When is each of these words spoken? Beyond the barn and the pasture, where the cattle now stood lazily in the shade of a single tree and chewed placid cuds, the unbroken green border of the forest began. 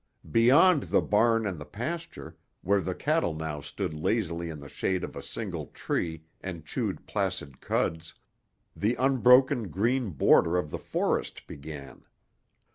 Beyond 0.31 0.81
the 0.89 0.99
barn 1.03 1.45
and 1.45 1.59
the 1.59 1.63
pasture, 1.63 2.35
where 2.63 2.81
the 2.81 2.95
cattle 2.95 3.35
now 3.35 3.61
stood 3.61 3.93
lazily 3.93 4.49
in 4.49 4.59
the 4.59 4.67
shade 4.67 5.03
of 5.03 5.15
a 5.15 5.21
single 5.21 5.67
tree 5.67 6.23
and 6.41 6.65
chewed 6.65 7.05
placid 7.05 7.61
cuds, 7.61 8.15
the 8.75 8.95
unbroken 8.95 9.67
green 9.69 10.09
border 10.09 10.57
of 10.57 10.71
the 10.71 10.79
forest 10.79 11.45
began. 11.45 12.05